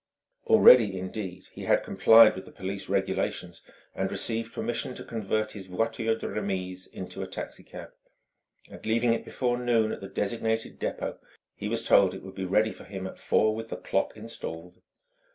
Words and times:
Already, 0.47 0.97
indeed, 0.97 1.45
he 1.53 1.65
had 1.65 1.83
complied 1.83 2.33
with 2.33 2.45
the 2.45 2.51
police 2.51 2.89
regulations, 2.89 3.61
and 3.93 4.09
received 4.09 4.51
permission 4.51 4.95
to 4.95 5.03
convert 5.03 5.51
his 5.51 5.67
voiture 5.67 6.15
de 6.15 6.27
remise 6.27 6.87
into 6.87 7.21
a 7.21 7.27
taxicab; 7.27 7.91
and 8.67 8.83
leaving 8.83 9.13
it 9.13 9.23
before 9.23 9.59
noon 9.59 9.91
at 9.91 10.01
the 10.01 10.07
designated 10.07 10.79
dépôt, 10.79 11.19
he 11.53 11.69
was 11.69 11.83
told 11.83 12.15
it 12.15 12.23
would 12.23 12.33
be 12.33 12.45
ready 12.45 12.71
for 12.71 12.85
him 12.85 13.05
at 13.05 13.19
four 13.19 13.53
with 13.53 13.69
the 13.69 13.77
"clock" 13.77 14.17
installed. 14.17 14.81